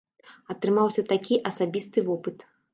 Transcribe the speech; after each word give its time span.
Атрымаўся 0.53 1.05
такі 1.13 1.39
асабісты 1.53 2.09
вопыт. 2.13 2.47